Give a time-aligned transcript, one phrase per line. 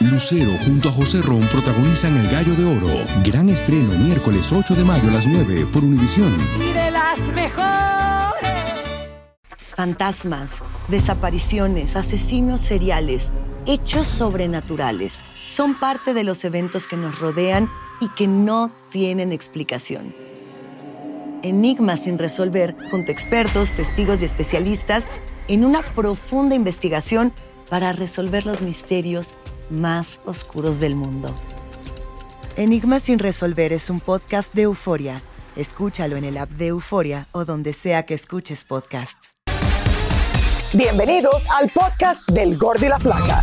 [0.00, 3.04] Lucero junto a José Ron protagonizan El Gallo de Oro.
[3.24, 6.32] Gran estreno miércoles 8 de mayo a las 9 por Univisión.
[6.60, 8.38] y de las mejores.
[9.74, 13.32] Fantasmas, desapariciones, asesinos seriales,
[13.66, 17.68] hechos sobrenaturales son parte de los eventos que nos rodean
[18.00, 20.14] y que no tienen explicación.
[21.42, 25.04] Enigmas sin resolver junto a expertos, testigos y especialistas
[25.48, 27.32] en una profunda investigación
[27.68, 29.34] para resolver los misterios
[29.70, 31.34] más oscuros del mundo.
[32.56, 35.22] Enigmas sin resolver es un podcast de euforia.
[35.56, 39.34] Escúchalo en el app de Euforia o donde sea que escuches podcasts.
[40.72, 43.42] Bienvenidos al podcast del Gordo y la Flaca.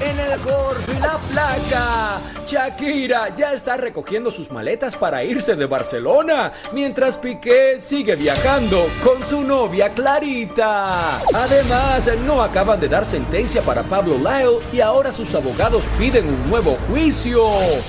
[0.00, 5.66] En el gordo y la placa, Shakira ya está recogiendo sus maletas para irse de
[5.66, 11.20] Barcelona, mientras Piqué sigue viajando con su novia Clarita.
[11.32, 16.50] Además, no acaban de dar sentencia para Pablo Lyle y ahora sus abogados piden un
[16.50, 17.44] nuevo juicio.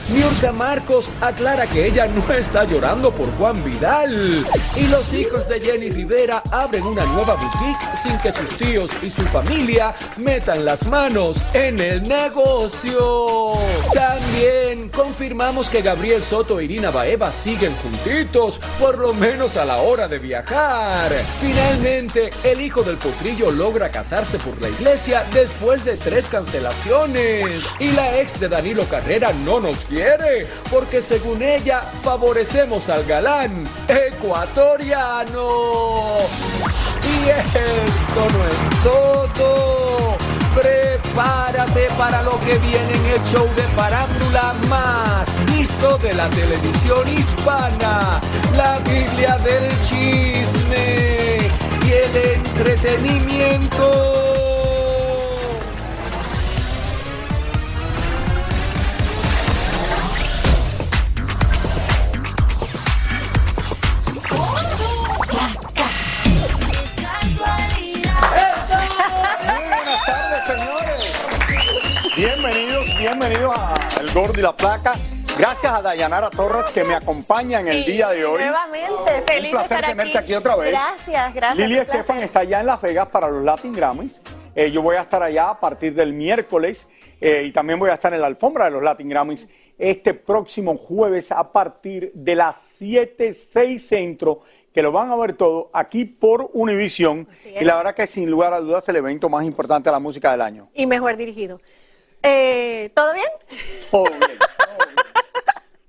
[0.10, 4.46] Niurka Marcos aclara que ella no está llorando por Juan Vidal.
[4.76, 9.10] Y los hijos de Jenny Rivera abren una nueva boutique sin que sus tíos y
[9.10, 13.54] su familia metan las manos en el negocio.
[13.94, 19.78] También confirmamos que Gabriel Soto e Irina Baeva siguen juntitos, por lo menos a la
[19.78, 21.12] hora de viajar.
[21.40, 27.70] Finalmente, el hijo del potrillo logra casarse por la iglesia después de tres cancelaciones.
[27.80, 33.66] Y la ex de Danilo Carrera no nos quiere, porque según ella favorecemos al galán
[33.88, 35.50] ecuatoriano.
[37.04, 40.45] Y esto no es todo.
[40.56, 47.08] Prepárate para lo que viene en el show de farándula más visto de la televisión
[47.10, 48.22] hispana,
[48.56, 51.50] la Biblia del chisme
[51.86, 54.25] y el entretenimiento.
[73.28, 74.94] Bienvenidos, a El Gordo y la Placa.
[75.40, 78.44] Gracias a Dayanara Torres que me acompaña en el día de hoy.
[78.44, 80.26] Nuevamente, feliz Un placer estar tenerte aquí.
[80.26, 80.72] aquí otra vez.
[80.72, 81.68] Gracias, gracias.
[81.68, 84.22] Lili Estefan está allá en Las Vegas para los Latin Grammys.
[84.54, 86.86] Eh, yo voy a estar allá a partir del miércoles
[87.20, 90.78] eh, y también voy a estar en la alfombra de los Latin Grammys este próximo
[90.78, 94.42] jueves a partir de las 7, 6 centro,
[94.72, 97.28] que lo van a ver todo aquí por Univision.
[97.60, 100.32] Y la verdad que sin lugar a dudas el evento más importante de la música
[100.32, 100.70] del año.
[100.76, 101.60] Y mejor dirigido.
[102.26, 103.28] Eh, ¿Todo bien?
[103.92, 104.20] Todo bien.
[104.20, 104.96] todo bien.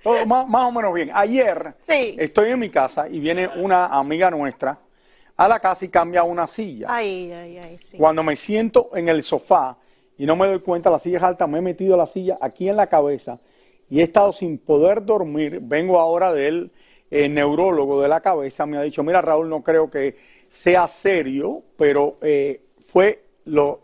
[0.03, 1.11] Todo más, más o menos bien.
[1.15, 2.15] Ayer Sí.
[2.19, 4.79] estoy en mi casa y viene una amiga nuestra
[5.37, 6.87] a la casa y cambia una silla.
[6.91, 7.97] Ay, ay, ay, sí.
[7.97, 9.77] Cuando me siento en el sofá
[10.19, 12.69] y no me doy cuenta, la silla es alta, me he metido la silla aquí
[12.69, 13.39] en la cabeza
[13.89, 15.61] y he estado sin poder dormir.
[15.63, 16.71] Vengo ahora del
[17.11, 20.17] eh, neurólogo de la cabeza, me ha dicho, mira Raúl, no creo que
[20.49, 23.81] sea serio, pero eh, fue lo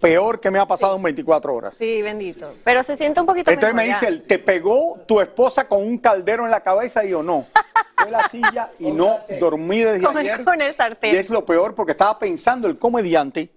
[0.00, 1.74] peor que me ha pasado en 24 horas.
[1.74, 2.52] Sí, bendito.
[2.64, 5.98] Pero se siente un poquito Entonces me dice él, ¿te pegó tu esposa con un
[5.98, 7.04] caldero en la cabeza?
[7.04, 7.46] Y yo, no.
[7.96, 10.44] Fue la silla y no dormí desde Con, ayer.
[10.44, 11.14] con el sartén.
[11.14, 13.50] Y es lo peor porque estaba pensando el comediante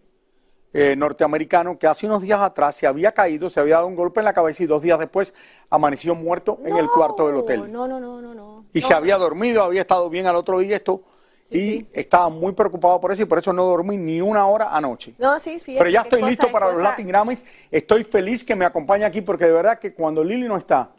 [0.71, 4.21] eh, norteamericano que hace unos días atrás se había caído, se había dado un golpe
[4.21, 5.33] en la cabeza y dos días después
[5.69, 7.71] amaneció muerto en el cuarto del hotel.
[7.71, 8.65] No, no, no, no, no.
[8.71, 11.01] Y No, se había dormido, había estado bien al otro día esto
[11.49, 11.89] Sí, y sí.
[11.93, 15.13] estaba muy preocupado por eso y por eso no dormí ni una hora anoche.
[15.17, 15.75] No, sí, sí.
[15.77, 17.43] Pero ya es estoy cosa- listo para los Latin Grammys.
[17.71, 20.89] Estoy feliz que me acompañe aquí porque de verdad que cuando Lili no está,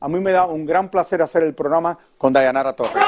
[0.00, 2.92] a mí me da un gran placer hacer el programa con Dayanara Torres.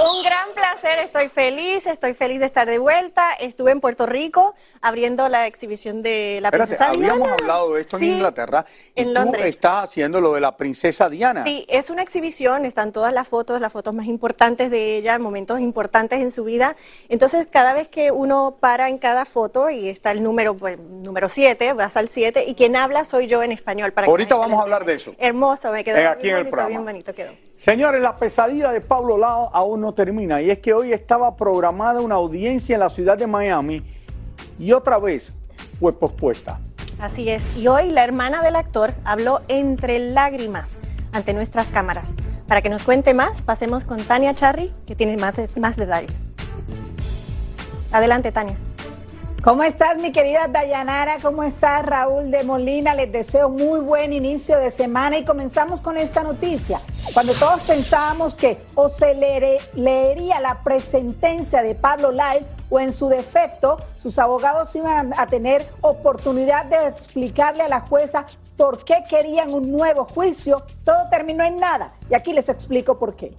[0.00, 3.32] Un gran placer placer, estoy feliz, estoy feliz de estar de vuelta.
[3.40, 7.34] Estuve en Puerto Rico abriendo la exhibición de la Espérate, princesa habíamos Diana.
[7.40, 8.64] hablado de esto en Sí, Inglaterra
[8.94, 9.46] y en tú Londres.
[9.46, 11.42] estás haciendo lo de la princesa Diana.
[11.44, 15.60] Sí, es una exhibición, están todas las fotos, las fotos más importantes de ella, momentos
[15.60, 16.76] importantes en su vida.
[17.08, 21.28] Entonces, cada vez que uno para en cada foto y está el número pues, número
[21.28, 23.92] 7, vas al 7 y quien habla soy yo en español.
[23.92, 25.14] Para que Ahorita gente vamos a hablar de eso.
[25.18, 26.68] Hermoso, me quedó Eh, bien aquí en el bonito, programa.
[26.68, 27.32] bien bonito quedó.
[27.56, 32.00] Señores, la pesadilla de Pablo Lao aún no termina y es que hoy estaba programada
[32.00, 33.82] una audiencia en la ciudad de Miami
[34.58, 35.32] y otra vez
[35.78, 36.60] fue pospuesta.
[37.00, 37.56] Así es.
[37.56, 40.76] Y hoy la hermana del actor habló entre lágrimas
[41.12, 42.14] ante nuestras cámaras.
[42.46, 46.26] Para que nos cuente más, pasemos con Tania Charry, que tiene más, de- más detalles.
[47.92, 48.56] Adelante, Tania.
[49.48, 51.20] ¿Cómo estás, mi querida Dayanara?
[51.22, 52.94] ¿Cómo estás, Raúl de Molina?
[52.94, 56.82] Les deseo muy buen inicio de semana y comenzamos con esta noticia.
[57.14, 63.08] Cuando todos pensábamos que o se leería la presentencia de Pablo Lyle o en su
[63.08, 68.26] defecto, sus abogados iban a tener oportunidad de explicarle a la jueza
[68.58, 71.94] por qué querían un nuevo juicio, todo terminó en nada.
[72.10, 73.34] Y aquí les explico por qué.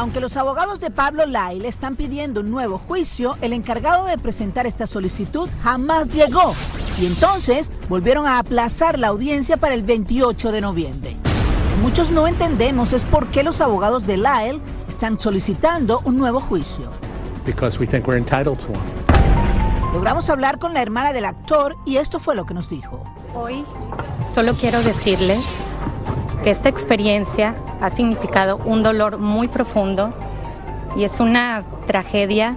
[0.00, 4.66] Aunque los abogados de Pablo Lyle están pidiendo un nuevo juicio, el encargado de presentar
[4.66, 6.54] esta solicitud jamás llegó
[6.98, 11.16] y entonces volvieron a aplazar la audiencia para el 28 de noviembre.
[11.22, 16.16] Lo que Muchos no entendemos es por qué los abogados de Lyle están solicitando un
[16.16, 16.90] nuevo juicio.
[17.44, 19.92] because we think we're entitled to one.
[19.92, 23.04] Logramos hablar con la hermana del actor y esto fue lo que nos dijo.
[23.34, 23.66] Hoy
[24.32, 25.44] solo quiero decirles
[26.42, 30.12] que esta experiencia ha significado un dolor muy profundo
[30.96, 32.56] y es una tragedia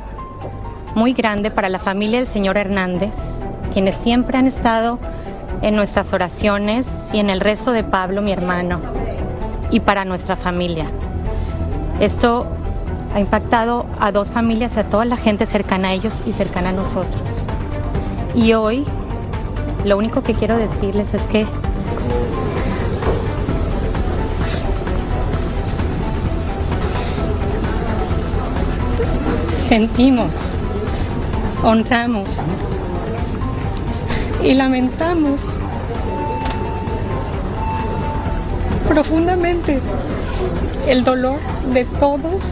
[0.96, 3.14] muy grande para la familia del señor Hernández,
[3.74, 5.00] quienes siempre han estado
[5.62, 8.80] en nuestras oraciones y en el rezo de Pablo, mi hermano,
[9.72, 10.88] y para nuestra familia.
[12.00, 12.48] Esto
[13.14, 16.74] ha impactado a dos familias, a toda la gente cercana a ellos y cercana a
[16.74, 17.22] nosotros.
[18.36, 18.86] Y hoy
[19.86, 21.46] lo único que quiero decirles es que
[29.74, 30.36] sentimos,
[31.64, 32.28] honramos
[34.44, 35.40] y lamentamos
[38.88, 39.80] profundamente
[40.88, 41.40] el dolor
[41.74, 42.52] de todos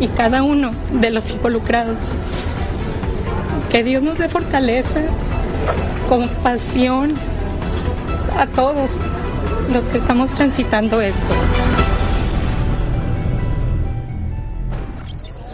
[0.00, 2.12] y cada uno de los involucrados.
[3.70, 5.02] Que Dios nos dé fortaleza,
[6.08, 7.12] compasión
[8.36, 8.90] a todos
[9.72, 11.32] los que estamos transitando esto.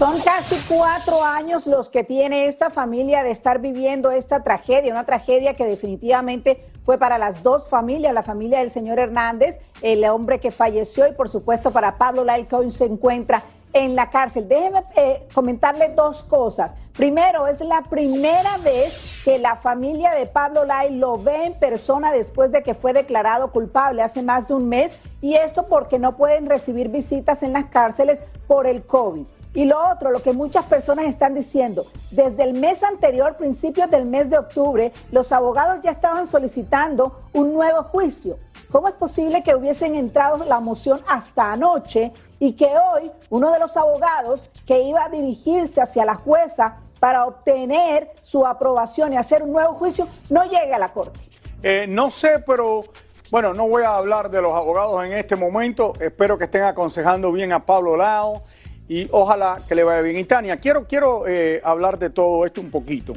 [0.02, 5.06] Son casi cuatro años los que tiene esta familia de estar viviendo esta tragedia, una
[5.06, 10.40] tragedia que definitivamente fue para las dos familias, la familia del señor Hernández, el hombre
[10.40, 14.48] que falleció y por supuesto para Pablo Lai que hoy se encuentra en la cárcel.
[14.48, 16.74] Déjeme eh, comentarle dos cosas.
[16.96, 22.10] Primero, es la primera vez que la familia de Pablo Lai lo ve en persona
[22.10, 26.16] después de que fue declarado culpable hace más de un mes y esto porque no
[26.16, 29.26] pueden recibir visitas en las cárceles por el COVID.
[29.54, 34.06] Y lo otro, lo que muchas personas están diciendo, desde el mes anterior, principios del
[34.06, 38.38] mes de octubre, los abogados ya estaban solicitando un nuevo juicio.
[38.70, 43.58] ¿Cómo es posible que hubiesen entrado la moción hasta anoche y que hoy uno de
[43.58, 49.42] los abogados que iba a dirigirse hacia la jueza para obtener su aprobación y hacer
[49.42, 51.20] un nuevo juicio no llegue a la corte?
[51.62, 52.84] Eh, no sé, pero
[53.30, 55.92] bueno, no voy a hablar de los abogados en este momento.
[56.00, 58.42] Espero que estén aconsejando bien a Pablo Lao
[58.92, 60.18] y ojalá que le vaya bien.
[60.18, 63.14] Y Tania, quiero, quiero eh, hablar de todo esto un poquito.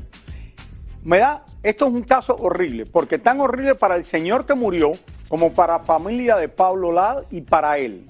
[1.04, 4.94] Me da, esto es un caso horrible, porque tan horrible para el señor que murió
[5.28, 8.08] como para la familia de Pablo Lao y para él.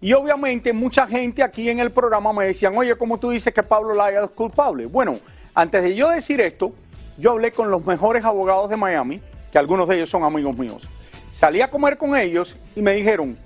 [0.00, 3.64] Y obviamente mucha gente aquí en el programa me decían, oye, ¿cómo tú dices que
[3.64, 4.86] Pablo Laya es culpable?
[4.86, 5.18] Bueno,
[5.52, 6.72] antes de yo decir esto,
[7.18, 10.88] yo hablé con los mejores abogados de Miami, que algunos de ellos son amigos míos.
[11.32, 13.36] Salí a comer con ellos y me dijeron,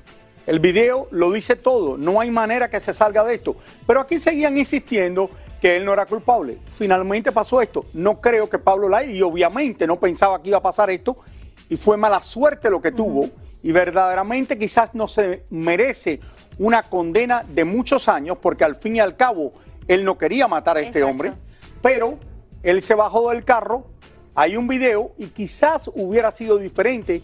[0.46, 3.56] el video lo dice todo, no hay manera que se salga de esto.
[3.86, 6.58] Pero aquí seguían insistiendo que él no era culpable.
[6.66, 7.86] Finalmente pasó esto.
[7.94, 11.16] No creo que Pablo Laya, y obviamente no pensaba que iba a pasar esto,
[11.68, 13.30] y fue mala suerte lo que tuvo,
[13.62, 16.20] y verdaderamente quizás no se merece
[16.58, 19.52] una condena de muchos años, porque al fin y al cabo
[19.88, 21.10] él no quería matar a este Exacto.
[21.10, 21.32] hombre,
[21.80, 22.18] pero
[22.62, 23.86] él se bajó del carro,
[24.34, 27.22] hay un video y quizás hubiera sido diferente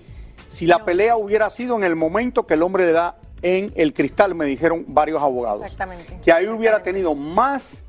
[0.50, 3.94] si la pelea hubiera sido en el momento que el hombre le da en el
[3.94, 5.62] cristal, me dijeron varios abogados.
[5.62, 6.18] Exactamente.
[6.22, 7.84] Que ahí hubiera tenido más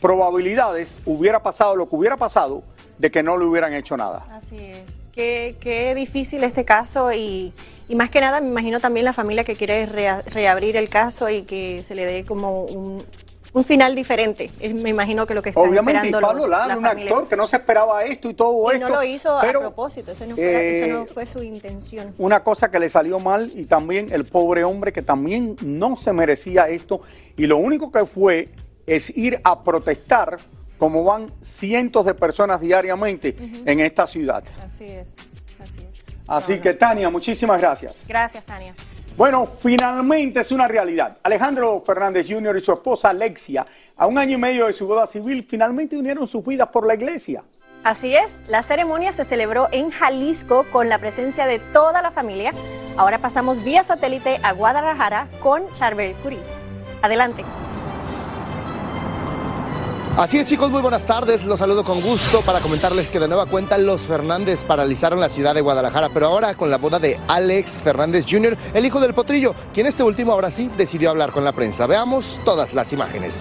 [0.00, 2.62] probabilidades, hubiera pasado lo que hubiera pasado,
[2.98, 4.26] de que no le hubieran hecho nada.
[4.30, 4.98] Así es.
[5.12, 7.52] Qué, qué difícil este caso y,
[7.88, 11.28] Y más que nada, me imagino también la familia que quiere rea- reabrir el caso
[11.28, 13.04] y que se le dé como un,
[13.52, 14.50] un final diferente.
[14.60, 17.10] Es- Me imagino que lo que están Obviamente, y esperando Pablo los- un familia.
[17.10, 18.88] actor que no se esperaba esto y todo Y esto.
[18.88, 22.14] no lo hizo pero, a propósito, eso no, fue, eh, eso no fue su intención.
[22.18, 26.12] Una cosa que le salió mal y también el pobre hombre que también no se
[26.12, 27.00] merecía esto
[27.36, 28.48] y lo único que fue
[28.86, 30.38] es ir a protestar
[30.78, 34.42] como van cientos de personas diariamente en esta ciudad.
[34.64, 35.08] Así es.
[36.26, 37.96] Así que Tania, muchísimas gracias.
[38.06, 38.72] Gracias, Tania.
[39.16, 41.18] Bueno, finalmente es una realidad.
[41.22, 42.56] Alejandro Fernández Jr.
[42.56, 46.26] y su esposa Alexia, a un año y medio de su boda civil, finalmente unieron
[46.26, 47.42] sus vidas por la iglesia.
[47.84, 52.52] Así es, la ceremonia se celebró en Jalisco con la presencia de toda la familia.
[52.96, 56.38] Ahora pasamos vía satélite a Guadalajara con Charbel Curí.
[57.02, 57.44] Adelante.
[60.16, 63.46] Así es chicos, muy buenas tardes, los saludo con gusto para comentarles que de nueva
[63.46, 67.80] cuenta los Fernández paralizaron la ciudad de Guadalajara, pero ahora con la boda de Alex
[67.82, 71.52] Fernández Jr., el hijo del potrillo, quien este último ahora sí decidió hablar con la
[71.52, 71.86] prensa.
[71.86, 73.40] Veamos todas las imágenes.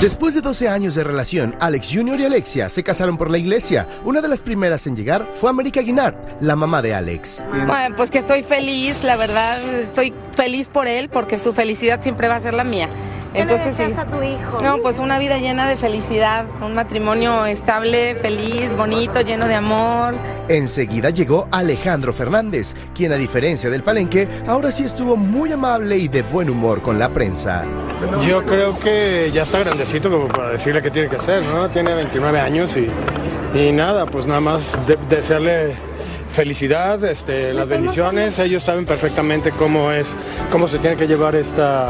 [0.00, 2.20] Después de 12 años de relación, Alex Jr.
[2.20, 3.86] y Alexia se casaron por la iglesia.
[4.04, 7.44] Una de las primeras en llegar fue América Guinart, la mamá de Alex.
[7.66, 12.28] Bueno, pues que estoy feliz, la verdad, estoy feliz por él porque su felicidad siempre
[12.28, 12.88] va a ser la mía.
[13.42, 13.94] Entonces, sí.
[13.96, 14.60] a tu hijo?
[14.62, 20.14] No, pues una vida llena de felicidad, un matrimonio estable, feliz, bonito, lleno de amor.
[20.48, 26.08] Enseguida llegó Alejandro Fernández, quien a diferencia del palenque, ahora sí estuvo muy amable y
[26.08, 27.64] de buen humor con la prensa.
[28.26, 31.68] Yo creo que ya está grandecito como para decirle qué tiene que hacer, ¿no?
[31.68, 32.86] Tiene 29 años y,
[33.58, 35.74] y nada, pues nada más de- desearle
[36.30, 38.38] felicidad, este, las bendiciones.
[38.38, 40.06] Ellos saben perfectamente cómo es,
[40.52, 41.88] cómo se tiene que llevar esta,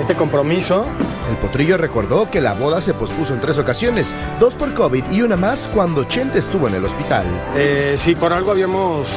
[0.00, 0.86] este compromiso.
[1.30, 5.22] El potrillo recordó que la boda se pospuso en tres ocasiones, dos por COVID y
[5.22, 7.24] una más cuando Chente estuvo en el hospital.
[7.56, 9.08] Eh, sí, por algo habíamos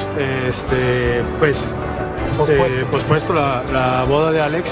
[0.47, 1.63] este, pues,
[2.47, 4.71] eh, pospuesto la, la boda de Alex.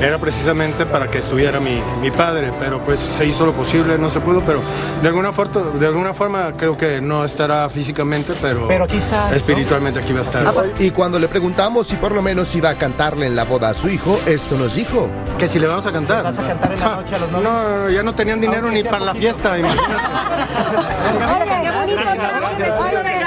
[0.00, 4.10] Era precisamente para que estuviera mi, mi padre, pero pues se hizo lo posible, no
[4.10, 4.60] se pudo, pero
[5.02, 9.30] de alguna, forma, de alguna forma creo que no estará físicamente, pero, Pero aquí está,
[9.30, 9.36] ¿no?
[9.36, 10.54] espiritualmente aquí va a estar.
[10.78, 13.74] Y cuando le preguntamos si por lo menos iba a cantarle en la boda a
[13.74, 15.08] su hijo, esto nos dijo.
[15.36, 16.24] Que si le vamos a cantar.
[16.24, 18.70] ¿Vas a cantar en la noche a los No, no, no, ya no tenían dinero
[18.70, 19.92] ni para la fiesta, imagínate.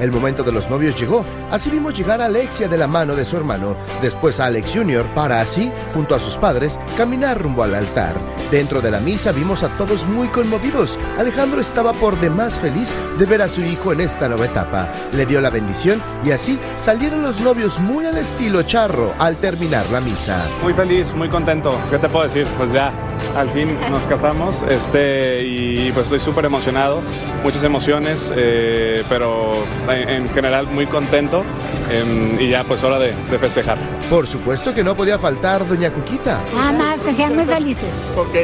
[0.00, 1.24] El momento de los novios llegó.
[1.50, 5.06] Así vimos llegar a Alexia de la mano de su hermano, después a Alex Jr.
[5.14, 8.14] para así, junto a sus padres, caminar rumbo al altar.
[8.52, 10.98] Dentro de la misa vimos a todos muy conmovidos.
[11.18, 14.88] Alejandro estaba por demás feliz de ver a su hijo en esta nueva etapa.
[15.14, 19.88] Le dio la bendición y así salieron los novios muy al estilo charro al terminar
[19.90, 20.46] la misa.
[20.62, 21.74] Muy feliz, muy contento.
[21.90, 22.46] ¿Qué te puedo decir?
[22.58, 22.92] Pues ya,
[23.34, 27.00] al fin nos casamos este, y pues estoy súper emocionado,
[27.42, 31.42] muchas emociones, eh, pero en, en general muy contento
[31.90, 33.78] em, y ya pues hora de, de festejar.
[34.10, 36.42] Por supuesto que no podía faltar Doña Cuquita.
[36.54, 37.94] Nada más que sean muy felices.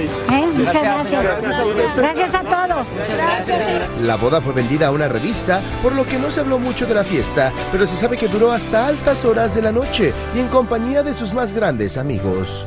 [0.04, 0.46] ¿Eh?
[0.54, 1.96] Muchas gracias.
[1.96, 2.86] Gracias a todos.
[4.02, 6.94] La boda fue vendida a una revista, por lo que no se habló mucho de
[6.94, 10.48] la fiesta, pero se sabe que duró hasta altas horas de la noche y en
[10.48, 12.66] compañía de sus más grandes amigos.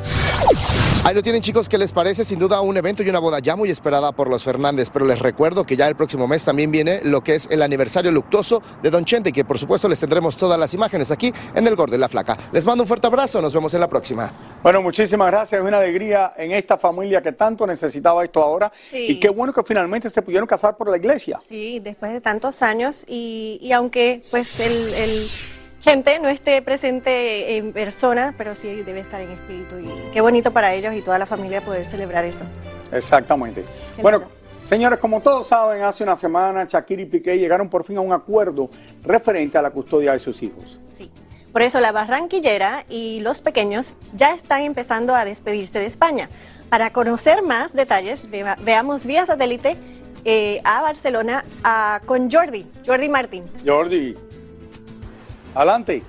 [1.04, 2.24] Ahí lo tienen chicos, ¿qué les parece?
[2.24, 5.18] Sin duda un evento y una boda ya muy esperada por los Fernández, pero les
[5.18, 8.92] recuerdo que ya el próximo mes también viene lo que es el aniversario luctuoso de
[8.92, 11.98] Don Chente, que por supuesto les tendremos todas las imágenes aquí en El Gordo y
[11.98, 12.38] la Flaca.
[12.52, 14.30] Les mando un fuerte abrazo, nos vemos en la próxima.
[14.62, 15.60] Bueno, muchísimas gracias.
[15.60, 18.72] Es una alegría en esta familia que tanto necesitaba esto ahora.
[18.72, 19.08] Sí.
[19.10, 21.40] Y qué bueno que finalmente se pudieron casar por la iglesia.
[21.44, 25.28] Sí, después de tantos años y, y aunque pues el, el
[25.82, 30.52] Chente no esté presente en persona, pero sí debe estar en espíritu y qué bonito
[30.54, 32.46] para ellos y toda la familia poder celebrar eso.
[32.92, 33.66] Exactamente.
[34.00, 34.22] Bueno,
[34.64, 38.14] señores, como todos saben, hace una semana Shakira y Piqué llegaron por fin a un
[38.14, 38.70] acuerdo
[39.04, 40.80] referente a la custodia de sus hijos.
[41.52, 46.30] Por eso la barranquillera y los pequeños ya están empezando a despedirse de España.
[46.70, 49.76] Para conocer más detalles, vea- veamos vía satélite
[50.26, 53.44] eh, a Barcelona a- con Jordi, Jordi Martín.
[53.66, 54.16] Jordi,
[55.56, 56.04] adelante.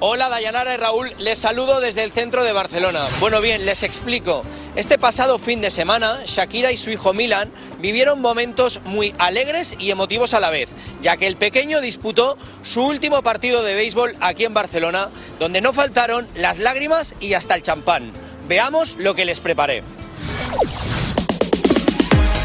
[0.00, 3.00] Hola Dayanara y Raúl, les saludo desde el centro de Barcelona.
[3.18, 4.42] Bueno, bien, les explico.
[4.76, 9.90] Este pasado fin de semana, Shakira y su hijo Milan vivieron momentos muy alegres y
[9.90, 10.68] emotivos a la vez,
[11.02, 15.08] ya que el pequeño disputó su último partido de béisbol aquí en Barcelona,
[15.40, 18.12] donde no faltaron las lágrimas y hasta el champán.
[18.46, 19.82] Veamos lo que les preparé.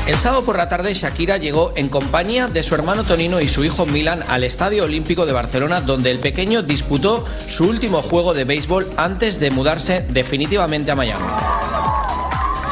[0.06, 3.64] El sábado por la tarde Shakira llegó en compañía de su hermano Tonino y su
[3.64, 8.44] hijo Milan al Estadio Olímpico de Barcelona donde el pequeño disputó su último juego de
[8.44, 11.24] béisbol antes de mudarse definitivamente a Miami.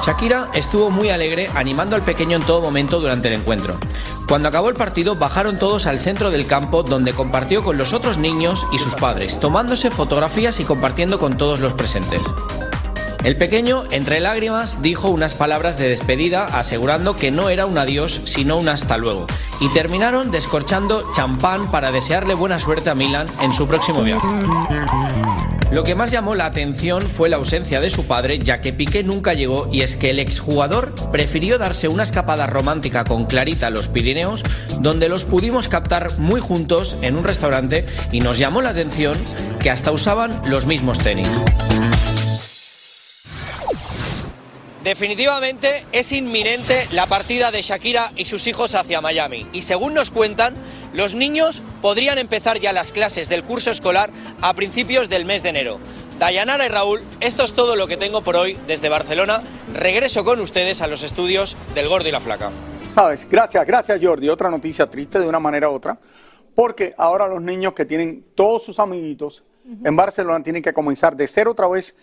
[0.05, 3.79] Shakira estuvo muy alegre animando al pequeño en todo momento durante el encuentro.
[4.27, 8.17] Cuando acabó el partido bajaron todos al centro del campo donde compartió con los otros
[8.17, 12.21] niños y sus padres, tomándose fotografías y compartiendo con todos los presentes.
[13.23, 18.21] El pequeño, entre lágrimas, dijo unas palabras de despedida asegurando que no era un adiós,
[18.25, 19.27] sino un hasta luego,
[19.59, 24.27] y terminaron descorchando champán para desearle buena suerte a Milan en su próximo viaje.
[25.71, 29.03] Lo que más llamó la atención fue la ausencia de su padre, ya que Piqué
[29.03, 33.69] nunca llegó y es que el exjugador prefirió darse una escapada romántica con Clarita a
[33.69, 34.43] los Pirineos,
[34.79, 39.15] donde los pudimos captar muy juntos en un restaurante y nos llamó la atención
[39.59, 41.29] que hasta usaban los mismos tenis.
[44.83, 49.45] Definitivamente es inminente la partida de Shakira y sus hijos hacia Miami.
[49.53, 50.55] Y según nos cuentan,
[50.93, 54.09] los niños podrían empezar ya las clases del curso escolar
[54.41, 55.79] a principios del mes de enero.
[56.17, 59.41] Dayanara y Raúl, esto es todo lo que tengo por hoy desde Barcelona.
[59.73, 62.49] Regreso con ustedes a los estudios del Gordo y la Flaca.
[62.93, 64.29] Sabes, gracias, gracias Jordi.
[64.29, 65.99] Otra noticia triste de una manera u otra,
[66.55, 69.43] porque ahora los niños que tienen todos sus amiguitos
[69.83, 71.95] en Barcelona tienen que comenzar de cero otra vez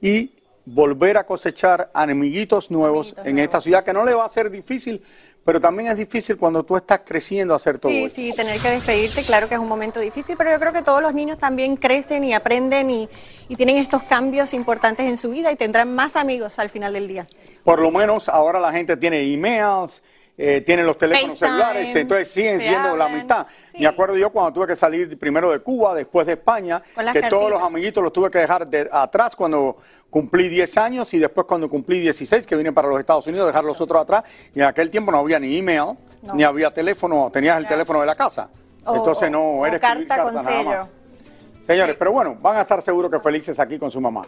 [0.00, 0.32] y
[0.66, 5.02] volver a cosechar amiguitos nuevos en esta ciudad, que no le va a ser difícil,
[5.44, 8.14] pero también es difícil cuando tú estás creciendo hacer todo Sí, eso.
[8.14, 11.00] sí, tener que despedirte, claro que es un momento difícil, pero yo creo que todos
[11.02, 13.08] los niños también crecen y aprenden y,
[13.48, 17.08] y tienen estos cambios importantes en su vida y tendrán más amigos al final del
[17.08, 17.26] día.
[17.64, 20.02] Por lo menos ahora la gente tiene emails,
[20.42, 23.46] eh, tienen los teléfonos FaceTime, celulares, entonces siguen siendo la amistad.
[23.78, 26.80] Me acuerdo yo cuando tuve que salir primero de Cuba, después de España,
[27.12, 29.76] que todos los amiguitos los tuve que dejar de- atrás cuando
[30.08, 33.64] cumplí 10 años y después cuando cumplí 16, que vine para los Estados Unidos, dejar
[33.64, 34.24] los otros atrás.
[34.54, 35.96] Y en aquel tiempo no había ni email,
[36.34, 38.50] ni había teléfono, tenías el teléfono de la casa.
[38.86, 40.70] O- entonces no o era escribir carta con carta nada sello.
[40.70, 41.66] más.
[41.66, 44.22] Señores, pero bueno, van a estar seguros que felices aquí con su mamá.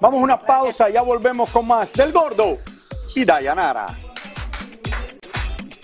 [0.00, 2.58] Vamos a una pausa, ya volvemos con más del Gordo
[3.16, 3.98] y Dayanara.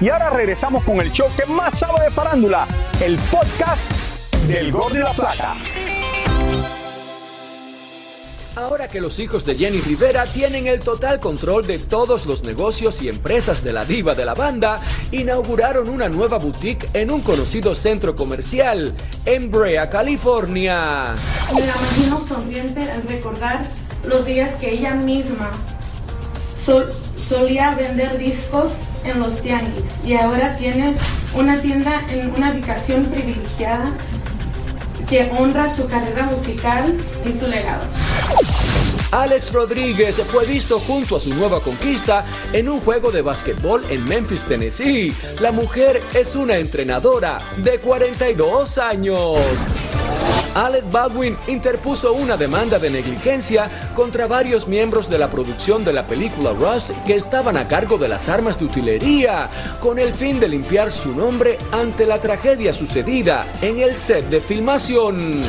[0.00, 2.66] Y ahora regresamos con el show que más sabe de farándula,
[3.04, 3.92] el podcast
[4.48, 5.56] del Gordo y la Plata.
[8.56, 13.02] Ahora que los hijos de Jenny Rivera tienen el total control de todos los negocios
[13.02, 14.80] y empresas de la diva de la banda,
[15.12, 18.94] inauguraron una nueva boutique en un conocido centro comercial
[19.26, 21.12] en Brea, California.
[21.54, 23.66] Me la imagino sonriente al recordar
[24.06, 25.50] los días que ella misma
[26.70, 30.94] sol- solía vender discos en los tianguis y ahora tiene
[31.34, 33.90] una tienda en una ubicación privilegiada
[35.08, 36.96] que honra su carrera musical
[37.28, 37.82] y su legado.
[39.10, 44.04] Alex Rodríguez fue visto junto a su nueva conquista en un juego de básquetbol en
[44.04, 45.12] Memphis, Tennessee.
[45.40, 49.38] La mujer es una entrenadora de 42 años.
[50.54, 56.06] Alec Baldwin interpuso una demanda de negligencia contra varios miembros de la producción de la
[56.06, 59.48] película Rust que estaban a cargo de las armas de utilería,
[59.80, 64.40] con el fin de limpiar su nombre ante la tragedia sucedida en el set de
[64.40, 65.44] filmación.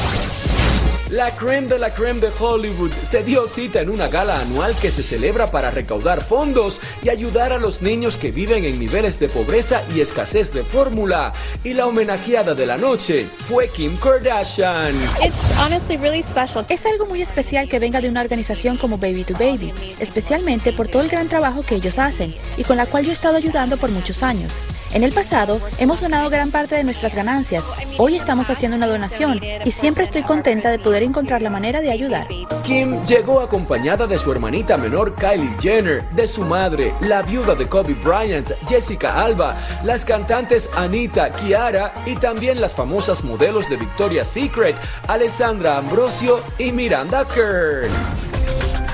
[1.11, 4.91] La creme de la creme de Hollywood se dio cita en una gala anual que
[4.91, 9.27] se celebra para recaudar fondos y ayudar a los niños que viven en niveles de
[9.27, 11.33] pobreza y escasez de fórmula.
[11.65, 14.95] Y la homenajeada de la noche fue Kim Kardashian.
[15.21, 16.65] It's honestly really special.
[16.69, 20.87] Es algo muy especial que venga de una organización como Baby to Baby, especialmente por
[20.87, 23.75] todo el gran trabajo que ellos hacen y con la cual yo he estado ayudando
[23.75, 24.53] por muchos años.
[24.93, 27.63] En el pasado hemos donado gran parte de nuestras ganancias.
[27.97, 31.91] Hoy estamos haciendo una donación y siempre estoy contenta de poder encontrar la manera de
[31.91, 32.27] ayudar.
[32.65, 37.67] Kim llegó acompañada de su hermanita menor Kylie Jenner, de su madre, la viuda de
[37.67, 44.27] Kobe Bryant, Jessica Alba, las cantantes Anita, Kiara y también las famosas modelos de Victoria's
[44.27, 44.75] Secret,
[45.07, 47.89] Alessandra Ambrosio y Miranda Kerr.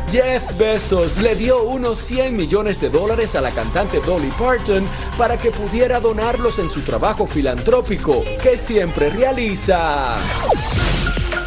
[0.09, 5.37] Jeff Bezos le dio unos 100 millones de dólares a la cantante Dolly Parton para
[5.37, 10.15] que pudiera donarlos en su trabajo filantrópico que siempre realiza.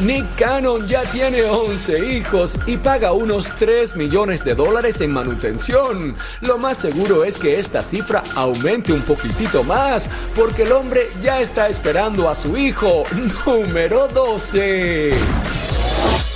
[0.01, 6.15] Nick Cannon ya tiene 11 hijos y paga unos 3 millones de dólares en manutención.
[6.43, 11.41] Lo más seguro es que esta cifra aumente un poquitito más, porque el hombre ya
[11.41, 13.05] está esperando a su hijo
[13.47, 15.15] número 12.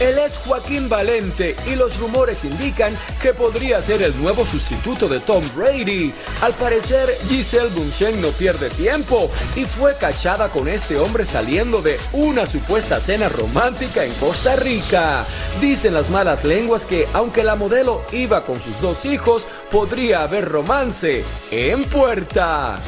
[0.00, 5.20] Él es Joaquín Valente y los rumores indican que podría ser el nuevo sustituto de
[5.20, 6.12] Tom Brady.
[6.42, 11.98] Al parecer, Giselle Bunchen no pierde tiempo y fue cachada con este hombre saliendo de
[12.12, 15.26] una supuesta cena romántica en Costa Rica.
[15.60, 20.48] Dicen las malas lenguas que, aunque la modelo iba con sus dos hijos, podría haber
[20.48, 22.80] romance en puerta.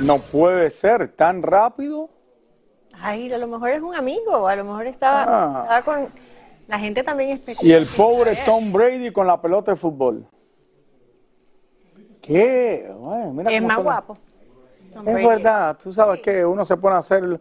[0.00, 2.15] No puede ser tan rápido.
[3.00, 5.60] Ay, a lo mejor es un amigo, a lo mejor estaba, Ah.
[5.62, 6.08] estaba con...
[6.68, 7.68] La gente también especula.
[7.68, 10.26] Y el pobre Tom Brady con la pelota de fútbol.
[12.20, 12.88] ¿Qué?
[12.98, 14.18] Bueno, mira Es cómo más guapo.
[14.92, 15.28] Tom Es Brady.
[15.28, 17.40] verdad, tú sabes que uno se pone a hacer,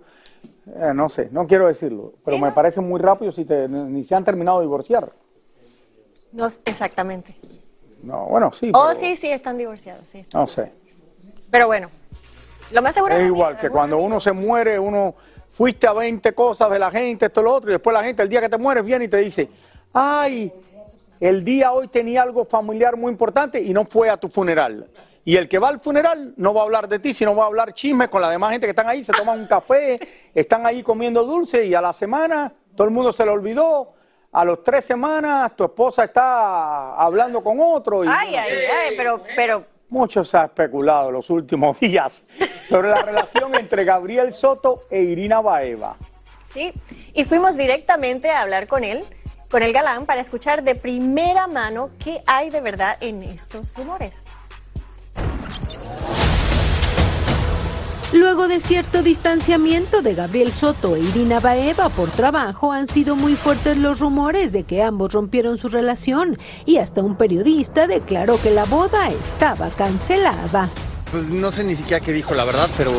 [0.76, 4.14] eh, no sé, no quiero decirlo, pero me parece muy rápido si te, ni se
[4.14, 5.12] han terminado de divorciar.
[6.32, 7.36] No, exactamente.
[8.04, 10.24] No, bueno, sí, oh, pero sí, sí, están divorciados, sí.
[10.34, 10.72] no sé.
[11.50, 11.90] Pero bueno,
[12.72, 15.16] lo más seguro Es igual que cuando uno se muere, uno
[15.50, 18.30] fuiste a 20 cosas de la gente, esto, lo otro, y después la gente, el
[18.30, 19.50] día que te mueres, viene y te dice,
[19.94, 20.52] ay,
[21.20, 24.86] el día hoy tenía algo familiar muy importante y no fue a tu funeral.
[25.24, 27.48] Y el que va al funeral no va a hablar de ti, sino va a
[27.48, 30.00] hablar chismes con la demás gente que están ahí, se toman un café,
[30.36, 33.94] están ahí comiendo dulce y a la semana todo el mundo se le olvidó.
[34.32, 38.04] A los tres semanas tu esposa está hablando con otro.
[38.04, 42.28] Y, Ay, ay, ay, pero, pero mucho se ha especulado los últimos días
[42.68, 45.96] sobre la relación entre Gabriel Soto e Irina Baeva.
[46.54, 46.74] sí.
[47.14, 49.06] Y fuimos directamente a hablar con él,
[49.50, 54.22] con el galán, para escuchar de primera mano qué hay de verdad en estos rumores.
[58.16, 63.36] Luego de cierto distanciamiento de Gabriel Soto e Irina Baeva por trabajo, han sido muy
[63.36, 68.52] fuertes los rumores de que ambos rompieron su relación y hasta un periodista declaró que
[68.52, 70.70] la boda estaba cancelada.
[71.12, 72.92] Pues no sé ni siquiera qué dijo la verdad, pero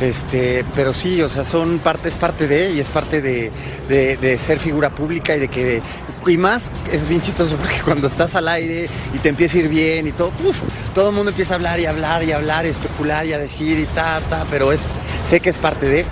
[0.00, 3.52] este, pero sí, o sea, son parte, es parte de y es parte de,
[3.88, 5.82] de- de ser figura pública y de que
[6.26, 9.68] y más es bien chistoso porque cuando estás al aire y te empieza a ir
[9.68, 10.30] bien y todo,
[10.94, 13.78] todo el mundo empieza a hablar y hablar y hablar y especular y a decir
[13.78, 14.86] y ta, ta, pero es,
[15.26, 16.04] sé que es parte de.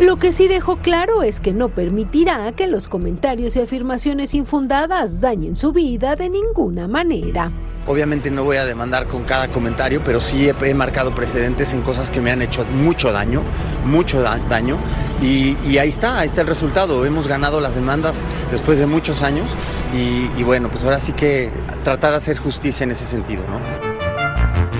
[0.00, 5.20] Lo que sí dejó claro es que no permitirá que los comentarios y afirmaciones infundadas
[5.20, 7.50] dañen su vida de ninguna manera.
[7.86, 12.10] Obviamente no voy a demandar con cada comentario, pero sí he, marcado precedentes en cosas
[12.10, 13.42] que me han hecho mucho daño,
[13.84, 14.76] mucho da- daño.
[15.20, 17.04] Y, y ahí está, ahí está el resultado.
[17.04, 19.50] Hemos ganado las demandas después de muchos años
[19.94, 21.50] y, y bueno, pues ahora sí que
[21.82, 23.92] tratar de hacer justicia en ese sentido, ¿no?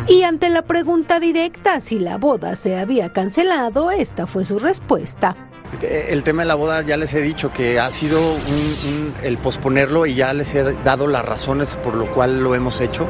[0.09, 5.37] Y ante la pregunta directa si la boda se había cancelado, esta fue su respuesta.
[5.81, 10.05] El tema de la boda ya les he dicho que ha sido un- el posponerlo
[10.07, 13.07] y ya les he dado las razones por lo cual lo hemos hecho,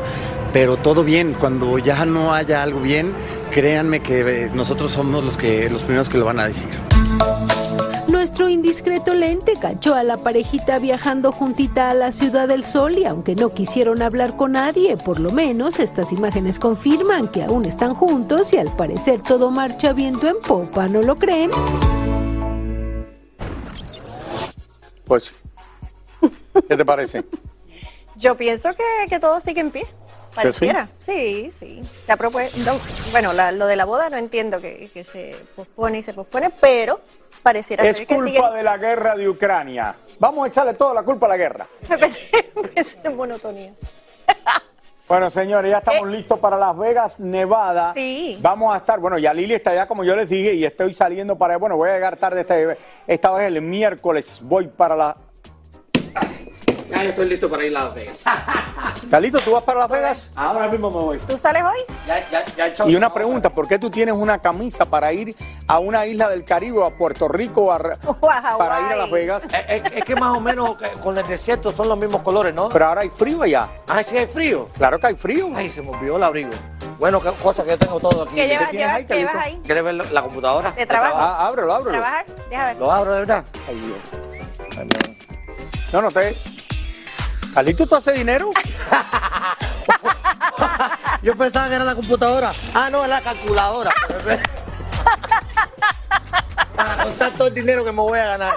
[0.53, 3.12] pero todo bien, cuando ya no haya algo bien,
[3.51, 6.70] créanme que eh, nosotros somos los, que, los primeros que lo van a decir.
[8.07, 13.05] Nuestro indiscreto lente cachó a la parejita viajando juntita a la Ciudad del Sol y
[13.05, 17.94] aunque no quisieron hablar con nadie, por lo menos estas imágenes confirman que aún están
[17.94, 21.51] juntos y al parecer todo marcha viento en popa, ¿no lo creen?
[25.04, 25.34] Pues,
[26.68, 27.24] ¿qué te parece?
[28.16, 29.86] Yo pienso que, que todo sigue en pie.
[30.34, 31.82] Pareciera, sí, sí.
[32.16, 32.72] Propuesto, no,
[33.10, 36.48] bueno, la- lo de la boda no entiendo que, que se pospone y se pospone,
[36.48, 37.00] pero
[37.42, 39.94] pareciera Es ser que sigue culpa de la guerra de Ucrania.
[40.18, 41.66] Vamos a echarle toda la culpa a la guerra.
[42.74, 43.74] es en monotonía.
[45.12, 46.12] Bueno, señores, ya estamos Eh.
[46.12, 47.92] listos para Las Vegas, Nevada.
[47.92, 48.38] Sí.
[48.40, 51.37] Vamos a estar, bueno, ya Lili está allá, como yo les dije, y estoy saliendo
[51.37, 52.57] para, bueno, voy a llegar tarde esta,
[53.07, 54.40] esta vez el miércoles.
[54.42, 55.16] Voy para la...
[56.92, 58.24] Ya estoy listo para ir a Las Vegas.
[59.11, 60.31] Carlito, ¿tú vas para Las Vegas?
[60.37, 61.18] Ahora mismo me voy.
[61.18, 61.78] ¿Tú sales hoy?
[62.07, 65.12] Ya, ya, ya he hecho- Y una pregunta, ¿por qué tú tienes una camisa para
[65.12, 65.35] ir
[65.66, 67.78] a una isla del Caribe, o a Puerto Rico, a
[68.59, 69.42] para ir a Las Vegas?
[69.68, 72.68] Es, es que más o menos que con el desierto son los mismos colores, ¿no?
[72.68, 73.68] Pero ahora hay frío allá.
[73.88, 74.68] Ah, sí hay frío.
[74.76, 75.50] Claro que hay frío.
[75.55, 76.50] Ay, se me olvidó el abrigo.
[76.98, 78.35] Bueno, qué cosa que yo tengo todo aquí.
[78.37, 79.31] ¿Qué llevas, tienes llevas- ahí, qué Carlito?
[79.33, 79.61] llevas ahí?
[79.64, 80.70] ¿Quieres ver la computadora?
[80.72, 81.16] ¿De trabajo?
[81.18, 81.90] Ah, ábrelo, ábrelo.
[81.98, 82.26] ¿Trabajar?
[82.48, 82.76] Deja ver.
[82.76, 83.44] ¿Lo abro de verdad?
[83.68, 84.22] Ay, Dios.
[84.78, 85.16] Ay, mira.
[85.92, 86.37] No, no te...
[87.54, 88.50] Carlito, ¿tú haces dinero?
[91.22, 92.52] Yo pensaba que era la computadora.
[92.74, 93.92] Ah, no, es la calculadora.
[96.74, 98.54] Para contar todo el dinero que me voy a ganar.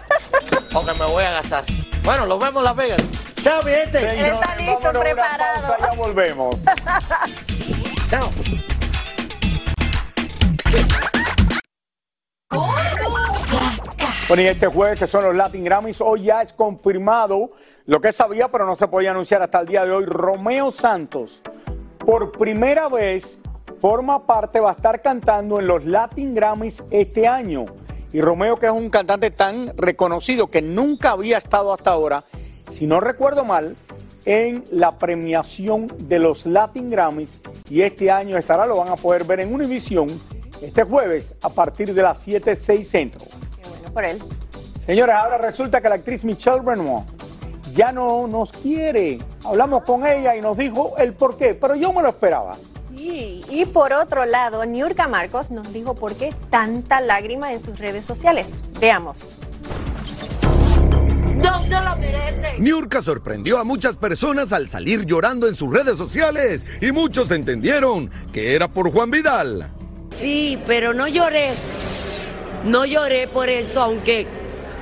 [0.73, 1.65] O que me voy a gastar.
[2.03, 3.03] Bueno, nos vemos en Las Vegas.
[3.41, 3.99] Chao, mi gente.
[3.99, 6.55] Señores, a una pausa, ya volvemos.
[8.09, 8.31] Chao.
[14.27, 17.51] Bueno, y este jueves que son los Latin Grammys, hoy ya es confirmado
[17.85, 20.05] lo que sabía, pero no se podía anunciar hasta el día de hoy.
[20.05, 21.43] Romeo Santos,
[21.99, 23.37] por primera vez,
[23.79, 27.65] forma parte, va a estar cantando en los Latin Grammys este año.
[28.13, 32.23] Y Romeo, que es un cantante tan reconocido que nunca había estado hasta ahora,
[32.71, 33.75] si no recuerdo mal,
[34.25, 37.39] en la premiación de los Latin Grammys.
[37.69, 40.07] Y este año estará, lo van a poder ver en Univision
[40.63, 43.21] este jueves a partir de las 7, 6 centro.
[43.95, 44.19] Por él.
[44.85, 47.05] Señores, ahora resulta que la actriz Michelle Renoir
[47.73, 49.19] ya no nos quiere.
[49.45, 52.57] Hablamos con ella y nos dijo el por qué, pero yo me lo esperaba.
[52.93, 57.79] Y, y por otro lado, Niurka Marcos nos dijo por qué tanta lágrima en sus
[57.79, 58.47] redes sociales.
[58.81, 59.29] Veamos.
[61.37, 62.59] ¡No se lo merece!
[62.59, 68.11] Niurka sorprendió a muchas personas al salir llorando en sus redes sociales y muchos entendieron
[68.33, 69.71] que era por Juan Vidal.
[70.19, 71.51] Sí, pero no lloré.
[72.65, 74.25] No lloré por eso, aunque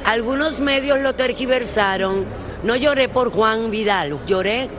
[0.05, 2.25] algunos medios lo tergiversaron.
[2.63, 4.69] No lloré por Juan Vidal, lloré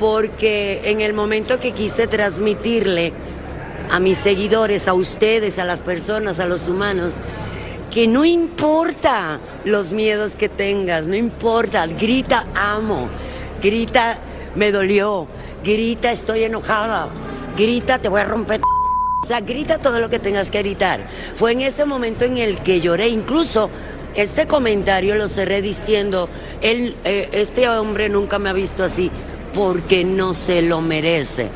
[0.00, 3.12] porque en el momento que quise transmitirle
[3.90, 7.16] a mis seguidores, a ustedes, a las personas, a los humanos,
[7.90, 13.08] que no importa los miedos que tengas, no importa, grita amo,
[13.62, 14.18] grita
[14.54, 15.28] me dolió,
[15.62, 17.08] grita estoy enojada,
[17.56, 18.73] grita te voy a romper.
[19.24, 21.00] O sea, grita todo lo que tengas que gritar.
[21.34, 23.70] Fue en ese momento en el que lloré, incluso
[24.14, 26.28] este comentario lo cerré diciendo,
[26.60, 29.10] él, eh, este hombre nunca me ha visto así
[29.54, 31.48] porque no se lo merece.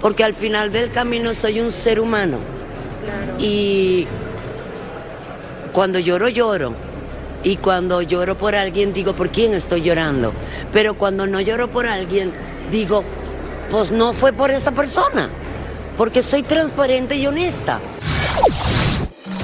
[0.00, 2.38] Porque al final del camino soy un ser humano.
[3.40, 4.06] Y
[5.72, 6.74] cuando lloro, lloro.
[7.42, 10.32] Y cuando lloro por alguien, digo, ¿por quién estoy llorando?
[10.72, 12.32] Pero cuando no lloro por alguien,
[12.70, 13.02] digo,
[13.68, 15.28] pues no fue por esa persona.
[16.00, 17.78] Porque soy transparente y honesta.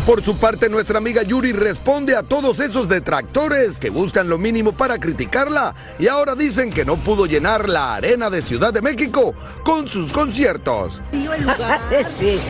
[0.07, 4.73] Por su parte, nuestra amiga Yuri responde a todos esos detractores que buscan lo mínimo
[4.73, 9.35] para criticarla y ahora dicen que no pudo llenar la arena de Ciudad de México
[9.65, 10.99] con sus conciertos.
[12.19, 12.41] Sí.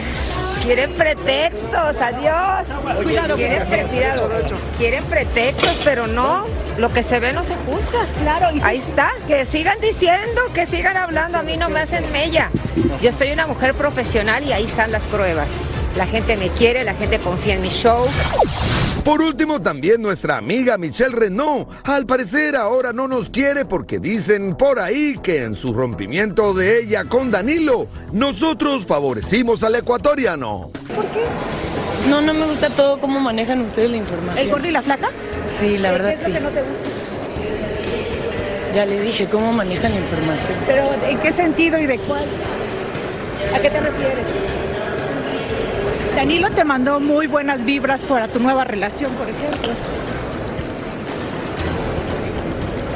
[0.66, 2.66] Quieren pretextos, adiós.
[3.04, 4.28] Cuidado, quieren, cuidado.
[4.76, 6.44] quieren pretextos, pero no.
[6.76, 8.00] Lo que se ve no se juzga.
[8.20, 8.48] Claro.
[8.64, 9.12] Ahí está.
[9.28, 11.38] Que sigan diciendo, que sigan hablando.
[11.38, 12.50] A mí no me hacen mella.
[13.00, 15.52] Yo soy una mujer profesional y ahí están las pruebas.
[15.96, 18.04] La gente me quiere, la gente confía en mi show.
[19.06, 24.56] Por último, también nuestra amiga Michelle Renault, al parecer ahora no nos quiere porque dicen
[24.56, 30.72] por ahí que en su rompimiento de ella con Danilo, nosotros favorecimos al ecuatoriano.
[32.10, 34.44] No, no me gusta todo cómo manejan ustedes la información.
[34.44, 35.10] ¿El gordo y la flaca?
[35.56, 36.32] Sí, la verdad ¿Qué es lo sí.
[36.32, 36.90] que no te gusta?
[38.74, 40.58] Ya le dije cómo manejan la información.
[40.66, 42.26] ¿Pero en qué sentido y de cuál?
[43.54, 44.55] ¿A qué te refieres?
[46.16, 49.68] Danilo te mandó muy buenas vibras para tu nueva relación, por ejemplo.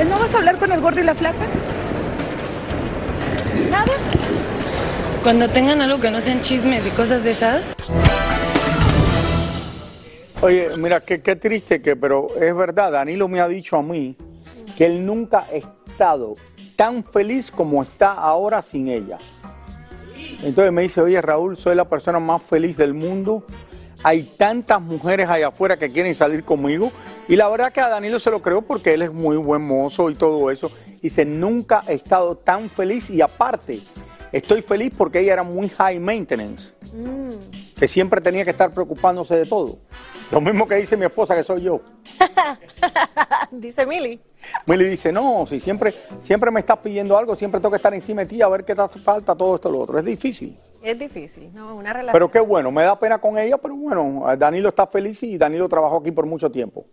[0.00, 1.36] ¿Eh, ¿No vas a hablar con el gordo y la flaca?
[3.70, 3.92] ¿Nada?
[5.22, 7.74] Cuando tengan algo que no sean chismes y cosas de esas.
[10.40, 14.16] Oye, mira, qué, qué triste que, pero es verdad, Danilo me ha dicho a mí
[14.74, 16.36] que él nunca ha estado
[16.74, 19.18] tan feliz como está ahora sin ella.
[20.42, 23.44] Entonces me dice, oye Raúl, soy la persona más feliz del mundo.
[24.02, 26.90] Hay tantas mujeres allá afuera que quieren salir conmigo.
[27.28, 30.08] Y la verdad que a Danilo se lo creo porque él es muy buen mozo
[30.08, 30.70] y todo eso.
[31.02, 33.82] Dice, nunca he estado tan feliz y aparte,
[34.32, 37.74] Estoy feliz porque ella era muy high maintenance, Mm.
[37.76, 39.78] que siempre tenía que estar preocupándose de todo.
[40.30, 41.80] Lo mismo que dice mi esposa que soy yo.
[43.50, 44.20] Dice Milly.
[44.66, 48.22] Milly dice, no, si siempre, siempre me estás pidiendo algo, siempre tengo que estar encima
[48.22, 49.98] de ti a ver qué te hace falta, todo esto, lo otro.
[49.98, 50.56] Es difícil.
[50.82, 51.74] Es difícil, ¿no?
[51.74, 52.12] Una relación.
[52.12, 55.68] Pero qué bueno, me da pena con ella, pero bueno, Danilo está feliz y Danilo
[55.68, 56.86] trabajó aquí por mucho tiempo.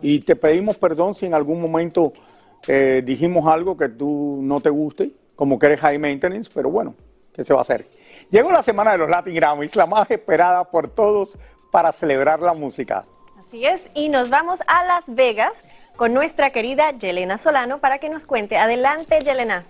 [0.00, 2.12] Y te pedimos perdón si en algún momento
[2.66, 6.94] eh, dijimos algo que tú no te guste, como que eres high maintenance, pero bueno,
[7.32, 7.86] ¿qué se va a hacer?
[8.30, 11.36] Llegó la semana de los Latin Grammys, la más esperada por todos
[11.72, 13.02] para celebrar la música.
[13.40, 15.64] Así es, y nos vamos a Las Vegas
[15.96, 18.56] con nuestra querida Yelena Solano para que nos cuente.
[18.56, 19.64] Adelante, Yelena.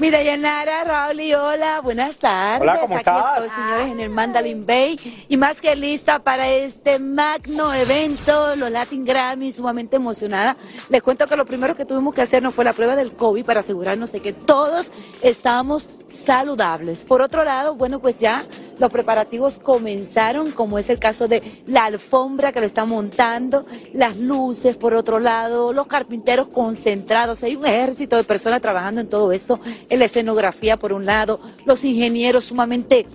[0.00, 2.62] Mi Dayanara, Raúl y hola, buenas tardes.
[2.62, 3.44] Hola, ¿cómo Aquí estás?
[3.44, 8.70] estoy, señores, en el Mandalin Bay y más que lista para este magno evento, los
[8.70, 10.56] Latin Grammy, sumamente emocionada.
[10.88, 13.44] Les cuento que lo primero que tuvimos que hacer no fue la prueba del COVID
[13.44, 17.04] para asegurarnos de que todos estamos saludables.
[17.04, 18.46] Por otro lado, bueno, pues ya
[18.78, 24.16] los preparativos comenzaron, como es el caso de la alfombra que le están montando, las
[24.16, 29.30] luces por otro lado, los carpinteros concentrados, hay un ejército de personas trabajando en todo
[29.32, 29.60] esto,
[29.98, 33.06] la escenografía por un lado, los ingenieros sumamente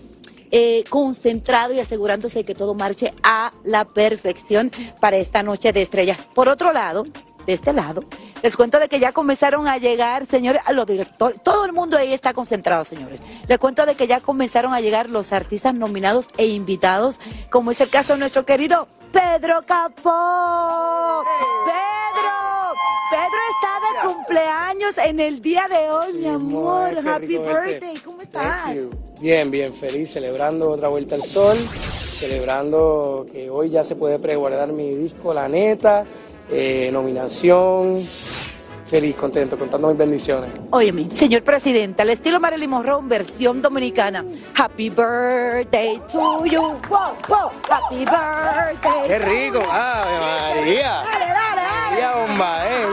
[0.52, 5.82] eh, concentrados y asegurándose de que todo marche a la perfección para esta noche de
[5.82, 6.28] estrellas.
[6.34, 7.06] Por otro lado,
[7.46, 8.04] de este lado,
[8.42, 11.98] les cuento de que ya comenzaron a llegar, señores, a los directores, todo el mundo
[11.98, 13.22] ahí está concentrado, señores.
[13.48, 17.82] Les cuento de que ya comenzaron a llegar los artistas nominados e invitados, como es
[17.82, 21.24] el caso de nuestro querido Pedro Capó.
[21.64, 22.34] Pedro,
[23.10, 26.98] Pedro está de cumpleaños en el día de hoy, mi amor.
[27.08, 27.80] Happy rico verte.
[27.80, 28.74] birthday, ¿cómo estás?
[29.22, 34.74] Bien, bien, feliz, celebrando otra vuelta al sol, celebrando que hoy ya se puede preguardar
[34.74, 36.04] mi disco La Neta,
[36.52, 38.06] eh, nominación,
[38.86, 40.52] feliz, contento, contando mis bendiciones.
[40.70, 44.24] Óyeme, señor presidente, al estilo Marilyn Monroe, versión dominicana.
[44.56, 46.62] Happy birthday to you.
[46.90, 47.52] Wow, wow.
[47.70, 49.08] Happy birthday.
[49.08, 49.64] ¡Qué rico!
[49.70, 51.04] ¡Ave María!
[51.04, 51.90] Dale, dale, dale.
[51.90, 52.86] María bomba, ¿eh?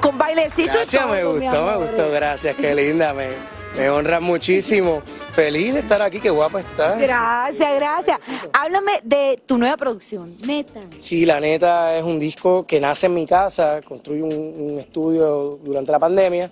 [0.00, 3.28] Con bailecito y Gracias, todo, me gustó, me gustó, gracias, qué linda, me,
[3.76, 5.02] me honra muchísimo.
[5.32, 6.98] Feliz de estar aquí, qué guapa estás.
[7.00, 8.18] Gracias, gracias.
[8.52, 10.80] Háblame de tu nueva producción, neta.
[10.98, 15.58] Sí, la neta es un disco que nace en mi casa, construí un, un estudio
[15.62, 16.50] durante la pandemia.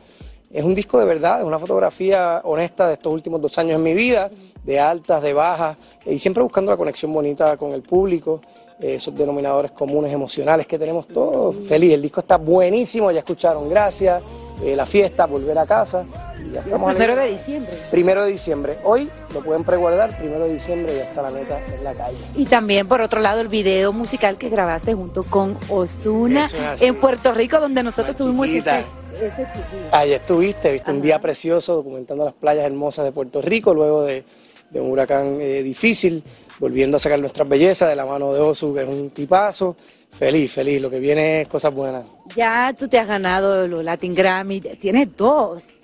[0.50, 3.82] Es un disco de verdad, es una fotografía honesta de estos últimos dos años en
[3.82, 4.28] mi vida,
[4.62, 8.42] de altas, de bajas, y siempre buscando la conexión bonita con el público,
[8.78, 11.56] eh, esos denominadores comunes emocionales que tenemos todos.
[11.66, 14.22] Feliz, el disco está buenísimo, ya escucharon, gracias.
[14.62, 16.04] eh, la fiesta, volver a casa.
[16.52, 17.72] Ya estamos Primero de diciembre.
[17.90, 18.78] Primero de diciembre.
[18.84, 22.18] Hoy lo pueden preguardar, primero de diciembre ya está la neta en la calle.
[22.34, 26.96] Y también, por otro lado, el video musical que grabaste junto con Osuna es en
[27.00, 29.46] Puerto Rico, donde nosotros tuvimos ese, ese
[29.90, 34.24] Allá estuviste, viste un día precioso documentando las playas hermosas de Puerto Rico luego de,
[34.70, 36.22] de un huracán eh, difícil,
[36.58, 39.76] volviendo a sacar nuestras bellezas de la mano de Osu, que es un tipazo.
[40.12, 42.04] Feliz, feliz, lo que viene es cosas buenas.
[42.36, 45.81] Ya tú te has ganado los Latin Grammy, tienes dos.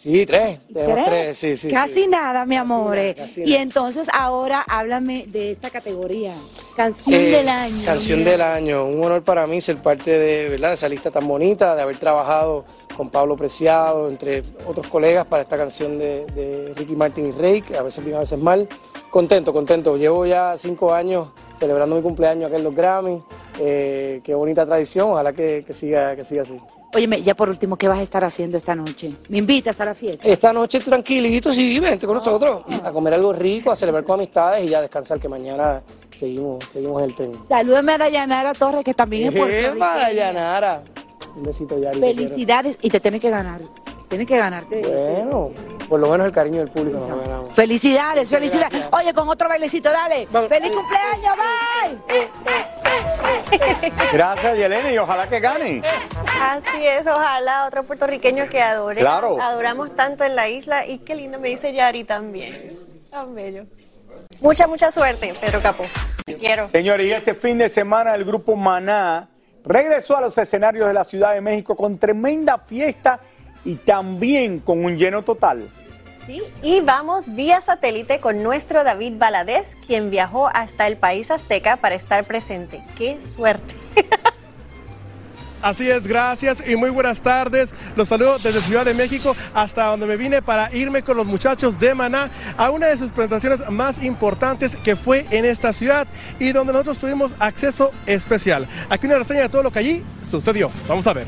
[0.00, 1.36] Sí, tres, tenemos ¿Tres?
[1.36, 1.72] sí, sí.
[1.72, 2.06] Casi sí.
[2.06, 2.96] nada, mi amor.
[2.96, 3.16] eh.
[3.36, 6.34] Y entonces ahora háblame de esta categoría.
[6.76, 7.84] Canción Eh, del año.
[7.84, 8.30] Canción mira.
[8.30, 10.68] del año, un honor para mí ser parte de, ¿verdad?
[10.68, 12.64] de esa lista tan bonita, de haber trabajado
[12.96, 17.76] con Pablo Preciado, entre otros colegas, para esta canción de, de Ricky Martin y que
[17.76, 18.68] a veces bien, a veces mal.
[19.10, 19.96] Contento, contento.
[19.96, 23.20] Llevo ya cinco años celebrando mi cumpleaños aquí en los Grammy.
[23.58, 26.56] Eh, qué bonita tradición, ojalá que, que siga, que siga así.
[26.94, 29.10] Óyeme, ya por último, ¿qué vas a estar haciendo esta noche?
[29.28, 30.26] ¿Me invitas a la fiesta?
[30.26, 34.64] Esta noche tranquilito, sí, vente con nosotros a comer algo rico, a celebrar con amistades
[34.64, 37.32] y ya descansar, que mañana seguimos, seguimos el tren.
[37.48, 39.84] Salúdame a Dayanara Torres, que también es Rico.
[39.84, 40.82] Dayanara.
[41.36, 42.00] Un besito, Yari.
[42.00, 43.60] Felicidades y te tienes que ganar.
[44.08, 44.80] Tienes que ganarte.
[44.80, 45.50] Bueno,
[45.88, 47.52] por lo menos el cariño del público nos lo ganamos.
[47.52, 48.86] Felicidades, felicidades.
[48.90, 50.26] Oye, con otro bailecito, dale.
[50.48, 52.28] ¡Feliz cumpleaños, bye!
[54.12, 55.82] Gracias, Yelena, y ojalá que gane.
[56.40, 59.00] Así es, ojalá otro puertorriqueño que adore.
[59.00, 59.40] Claro.
[59.40, 62.72] Adoramos tanto en la isla y qué lindo me dice Yari también.
[63.10, 63.64] Tan bello.
[64.40, 65.84] Mucha, mucha suerte, Pedro Capó.
[66.24, 66.68] Te quiero.
[66.68, 69.28] Señores, y este fin de semana el grupo Maná
[69.64, 73.20] regresó a los escenarios de la Ciudad de México con tremenda fiesta
[73.68, 75.68] y también con un lleno total.
[76.26, 81.76] Sí, y vamos vía satélite con nuestro David Valadez, quien viajó hasta el país azteca
[81.76, 82.82] para estar presente.
[82.96, 83.74] ¡Qué suerte!
[85.60, 87.74] Así es, gracias y muy buenas tardes.
[87.94, 91.78] Los saludo desde Ciudad de México hasta donde me vine para irme con los muchachos
[91.78, 96.06] de Maná a una de sus presentaciones más importantes que fue en esta ciudad
[96.38, 98.66] y donde nosotros tuvimos acceso especial.
[98.88, 100.70] Aquí una reseña de todo lo que allí sucedió.
[100.88, 101.26] Vamos a ver.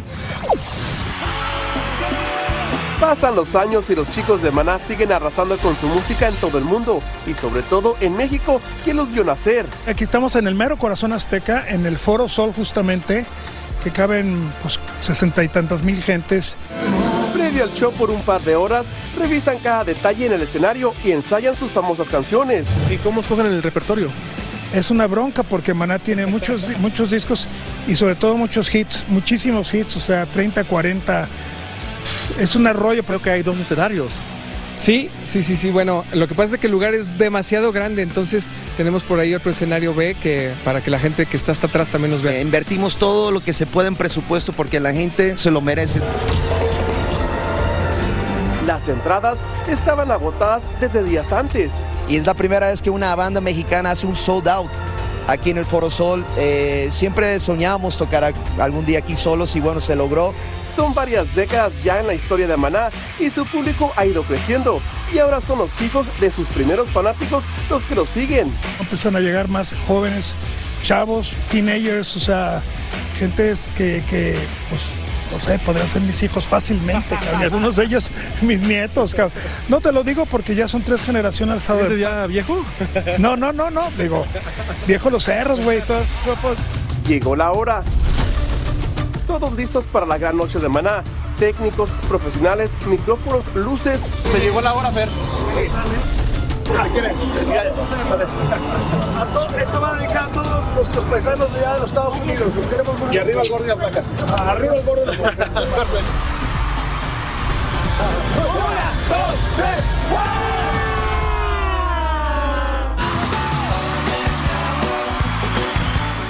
[3.00, 6.58] Pasan los años y los chicos de Maná siguen arrasando con su música en todo
[6.58, 9.66] el mundo y sobre todo en México, que los vio nacer.
[9.86, 13.24] Aquí estamos en el mero corazón azteca, en el Foro Sol justamente,
[13.82, 16.58] que caben pues sesenta y tantas mil gentes.
[17.32, 18.86] Previo al show por un par de horas,
[19.18, 22.66] revisan cada detalle en el escenario y ensayan sus famosas canciones.
[22.90, 24.10] ¿Y cómo escogen el repertorio?
[24.74, 27.48] Es una bronca porque Maná tiene muchos, muchos discos
[27.88, 31.28] y sobre todo muchos hits, muchísimos hits, o sea, 30, 40.
[32.38, 33.02] Es un arroyo.
[33.04, 34.12] Creo que hay dos escenarios.
[34.80, 35.70] Sí, sí, sí, sí.
[35.70, 38.46] Bueno, lo que pasa es que el lugar es demasiado grande, entonces
[38.78, 41.88] tenemos por ahí otro escenario B que para que la gente que está hasta atrás
[41.88, 42.38] también nos vea.
[42.38, 46.00] Eh, invertimos todo lo que se puede en presupuesto porque la gente se lo merece.
[48.66, 51.70] Las entradas estaban agotadas desde días antes.
[52.08, 54.70] Y es la primera vez que una banda mexicana hace un sold out
[55.30, 56.24] aquí en el Foro Sol.
[56.36, 60.34] Eh, siempre soñábamos tocar algún día aquí solos y bueno, se logró.
[60.74, 64.80] Son varias décadas ya en la historia de Maná y su público ha ido creciendo.
[65.12, 68.52] Y ahora son los hijos de sus primeros fanáticos los que los siguen.
[68.78, 70.36] Empiezan a llegar más jóvenes,
[70.82, 72.62] chavos, teenagers, o sea,
[73.18, 74.36] gentes que, que
[74.68, 74.82] pues,
[75.32, 77.40] no sé, podrían ser mis hijos fácilmente, cabrón.
[77.40, 78.10] y algunos de ellos
[78.42, 79.32] mis nietos, cabrón.
[79.68, 81.98] No te lo digo porque ya son tres generaciones alzado de...
[81.98, 82.64] ya viejo?
[83.18, 84.24] No, no, no, no, digo,
[84.86, 86.06] viejo los cerros, güey, todos
[87.06, 87.82] Llegó la hora.
[89.26, 91.02] Todos listos para la gran noche de Maná.
[91.38, 94.00] Técnicos, profesionales, micrófonos, luces.
[94.32, 95.08] Se llegó la hora, Fer.
[99.18, 102.54] A todos, esto va dedicado a todos nuestros paisanos de allá de los Estados Unidos.
[102.54, 103.12] Los queremos mucho.
[103.12, 104.02] Y arriba el gordo y la placa.
[104.50, 105.50] Arriba el gordo y la placa.
[108.36, 109.84] Una, dos, tres,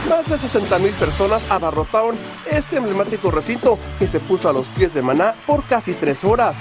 [0.09, 2.19] Más de 60 mil personas abarrotaron
[2.51, 6.59] este emblemático recinto que se puso a los pies de Maná por casi tres horas.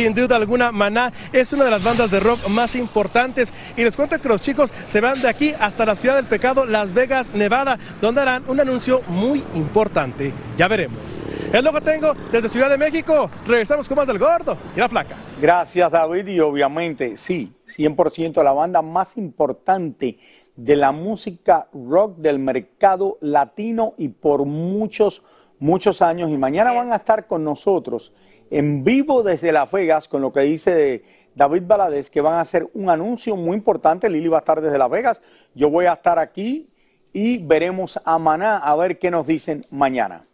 [0.00, 3.94] Sin duda alguna, Maná es una de las bandas de rock más importantes y les
[3.94, 7.34] cuento que los chicos se van de aquí hasta la ciudad del pecado, Las Vegas,
[7.34, 10.32] Nevada, donde harán un anuncio muy importante.
[10.56, 11.20] Ya veremos.
[11.52, 13.30] Es lo que tengo desde Ciudad de México.
[13.46, 15.16] Regresamos con más del gordo y la flaca.
[15.38, 20.16] Gracias David y obviamente sí, 100% la banda más importante
[20.56, 25.22] de la música rock del mercado latino y por muchos,
[25.58, 26.30] muchos años.
[26.30, 28.14] Y mañana van a estar con nosotros
[28.50, 32.68] en vivo desde Las Vegas con lo que dice David Valadez, que van a hacer
[32.74, 34.10] un anuncio muy importante.
[34.10, 35.20] Lili va a estar desde Las Vegas,
[35.54, 36.68] yo voy a estar aquí
[37.12, 40.26] y veremos a Maná a ver qué nos dicen mañana.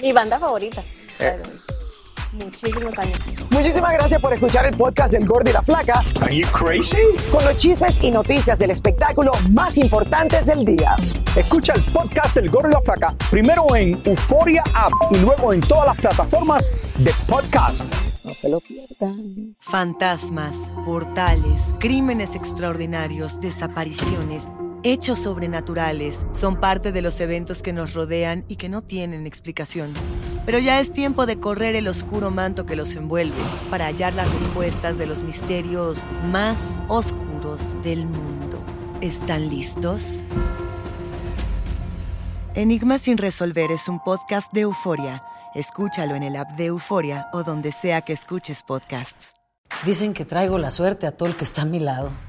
[0.00, 0.82] Mi banda favorita.
[2.32, 3.18] Muchísimos años.
[3.50, 6.02] Muchísimas gracias por escuchar el podcast del Gordo y la Flaca.
[6.20, 6.98] Are you crazy?
[7.32, 10.96] Con los chismes y noticias del espectáculo más importantes del día.
[11.34, 15.60] Escucha el podcast del Gordo y la Flaca primero en Euforia App y luego en
[15.60, 17.86] todas las plataformas de podcast.
[18.24, 19.56] No se lo pierdan.
[19.60, 24.48] Fantasmas, portales, crímenes extraordinarios, desapariciones,
[24.82, 29.94] hechos sobrenaturales son parte de los eventos que nos rodean y que no tienen explicación.
[30.48, 33.36] Pero ya es tiempo de correr el oscuro manto que los envuelve
[33.70, 38.58] para hallar las respuestas de los misterios más oscuros del mundo.
[39.02, 40.24] ¿Están listos?
[42.54, 45.22] Enigma sin resolver es un podcast de euforia.
[45.54, 49.34] Escúchalo en el app de Euforia o donde sea que escuches podcasts.
[49.84, 52.10] Dicen que traigo la suerte a todo el que está a mi lado.